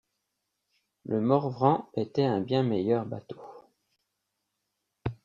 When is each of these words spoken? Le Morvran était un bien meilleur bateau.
Le 1.05 1.21
Morvran 1.21 1.87
était 1.93 2.23
un 2.23 2.41
bien 2.41 2.63
meilleur 2.63 3.05
bateau. 3.05 3.39